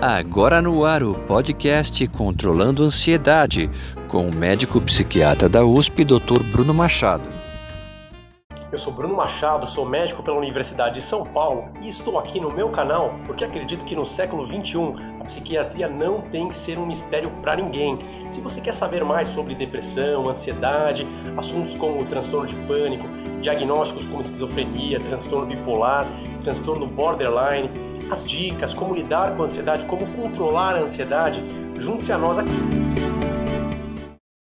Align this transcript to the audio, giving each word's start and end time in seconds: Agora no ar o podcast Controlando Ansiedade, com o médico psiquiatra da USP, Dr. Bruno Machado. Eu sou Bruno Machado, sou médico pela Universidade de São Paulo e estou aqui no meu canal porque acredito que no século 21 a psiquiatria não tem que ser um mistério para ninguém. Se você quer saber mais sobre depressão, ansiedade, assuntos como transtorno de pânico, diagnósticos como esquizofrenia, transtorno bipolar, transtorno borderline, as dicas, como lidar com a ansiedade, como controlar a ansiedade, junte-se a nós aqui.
Agora 0.00 0.60
no 0.60 0.84
ar 0.84 1.02
o 1.02 1.14
podcast 1.14 2.06
Controlando 2.08 2.82
Ansiedade, 2.82 3.70
com 4.08 4.28
o 4.28 4.34
médico 4.34 4.78
psiquiatra 4.78 5.48
da 5.48 5.64
USP, 5.64 6.04
Dr. 6.04 6.42
Bruno 6.52 6.74
Machado. 6.74 7.26
Eu 8.70 8.78
sou 8.78 8.92
Bruno 8.92 9.16
Machado, 9.16 9.66
sou 9.66 9.86
médico 9.86 10.22
pela 10.22 10.36
Universidade 10.36 10.96
de 10.96 11.00
São 11.00 11.24
Paulo 11.24 11.70
e 11.80 11.88
estou 11.88 12.18
aqui 12.18 12.38
no 12.38 12.54
meu 12.54 12.68
canal 12.68 13.14
porque 13.24 13.42
acredito 13.42 13.86
que 13.86 13.96
no 13.96 14.06
século 14.06 14.44
21 14.44 15.20
a 15.20 15.24
psiquiatria 15.24 15.88
não 15.88 16.20
tem 16.20 16.46
que 16.48 16.56
ser 16.58 16.78
um 16.78 16.84
mistério 16.84 17.30
para 17.40 17.56
ninguém. 17.56 17.98
Se 18.30 18.38
você 18.42 18.60
quer 18.60 18.74
saber 18.74 19.02
mais 19.02 19.28
sobre 19.28 19.54
depressão, 19.54 20.28
ansiedade, 20.28 21.06
assuntos 21.38 21.74
como 21.76 22.04
transtorno 22.04 22.46
de 22.46 22.54
pânico, 22.66 23.08
diagnósticos 23.40 24.04
como 24.04 24.20
esquizofrenia, 24.20 25.00
transtorno 25.00 25.46
bipolar, 25.46 26.06
transtorno 26.46 26.86
borderline, 26.86 27.68
as 28.08 28.24
dicas, 28.24 28.72
como 28.72 28.94
lidar 28.94 29.36
com 29.36 29.42
a 29.42 29.46
ansiedade, 29.46 29.84
como 29.86 30.06
controlar 30.14 30.76
a 30.76 30.78
ansiedade, 30.78 31.42
junte-se 31.76 32.12
a 32.12 32.18
nós 32.18 32.38
aqui. 32.38 33.35